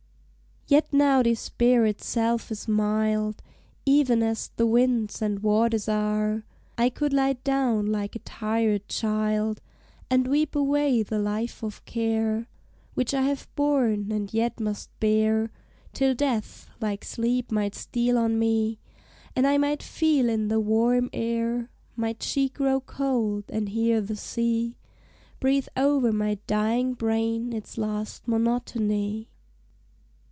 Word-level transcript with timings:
Yet 0.67 0.93
now 0.93 1.21
despair 1.21 1.85
itself 1.85 2.49
is 2.49 2.65
mild 2.65 3.41
Even 3.85 4.23
as 4.23 4.51
the 4.55 4.65
winds 4.65 5.21
and 5.21 5.43
waters 5.43 5.89
are; 5.89 6.45
I 6.77 6.89
could 6.89 7.11
lie 7.11 7.33
down 7.43 7.87
like 7.87 8.15
a 8.15 8.19
tired 8.19 8.87
child, 8.87 9.59
And 10.09 10.29
weep 10.29 10.55
away 10.55 11.03
the 11.03 11.19
life 11.19 11.61
of 11.61 11.83
care 11.83 12.47
Which 12.93 13.13
I 13.13 13.23
have 13.23 13.49
borne, 13.55 14.13
and 14.13 14.33
yet 14.33 14.61
must 14.61 14.97
bear, 15.01 15.51
Till 15.91 16.15
death 16.15 16.69
like 16.79 17.03
sleep 17.03 17.51
might 17.51 17.75
steal 17.75 18.17
on 18.17 18.39
me, 18.39 18.79
And 19.35 19.45
I 19.45 19.57
might 19.57 19.83
feel 19.83 20.29
in 20.29 20.47
the 20.47 20.61
warm 20.61 21.09
air 21.11 21.69
My 21.97 22.13
cheek 22.13 22.53
grow 22.53 22.79
cold, 22.79 23.43
and 23.49 23.67
hear 23.67 23.99
the 23.99 24.15
sea 24.15 24.77
Breathe 25.41 25.67
o'er 25.75 26.13
my 26.13 26.35
dying 26.47 26.93
brain 26.93 27.51
its 27.51 27.77
last 27.77 28.25
monotony. 28.25 29.27